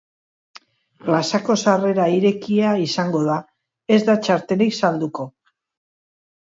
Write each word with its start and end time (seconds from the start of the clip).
Plazako 1.07 1.57
sarrera 1.65 2.07
irekia 2.15 2.73
izango 2.87 3.23
da, 3.29 3.39
ez 3.97 4.01
da 4.11 4.21
txartelik 4.27 4.79
salduko. 4.83 5.33